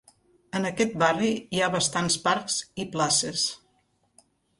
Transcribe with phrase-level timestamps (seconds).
[0.59, 3.45] En aquest barri hi ha bastants parcs i places.